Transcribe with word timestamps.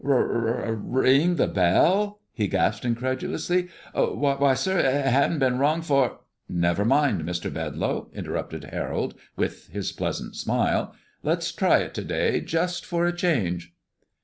"R 0.03 0.73
ring 0.81 1.35
the 1.35 1.45
bell!" 1.47 2.21
he 2.33 2.47
gasped 2.47 2.85
incredulously. 2.85 3.67
"W 3.93 4.15
why, 4.17 4.55
sir, 4.55 4.79
it 4.79 5.05
hasn't 5.05 5.39
been 5.41 5.59
rung 5.59 5.83
for" 5.83 6.21
"Never 6.49 6.83
mind, 6.83 7.21
Mr. 7.21 7.53
Bedlow," 7.53 8.09
interrupted 8.11 8.63
Harold, 8.63 9.13
with 9.35 9.67
his 9.67 9.91
pleasant 9.91 10.35
smile. 10.35 10.95
"Let's 11.21 11.51
try 11.51 11.81
it 11.81 11.93
to 11.93 12.03
day, 12.03 12.39
just 12.41 12.83
for 12.83 13.05
a 13.05 13.15
change." 13.15 13.75